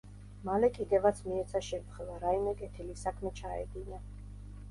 მალე 0.47 0.69
კიდევაც 0.77 1.19
მიეცა 1.25 1.61
შემთხვევა, 1.67 2.15
რაიმე 2.25 2.53
კეთილი 2.63 2.97
საქმე 3.03 3.35
ჩაედინა. 3.41 4.01